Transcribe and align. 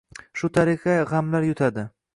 Shu 0.41 0.49
tariqa 0.59 0.97
gamlar 1.13 1.49
yutadi 1.51 1.87